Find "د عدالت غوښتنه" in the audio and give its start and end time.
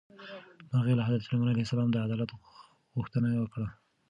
1.91-3.27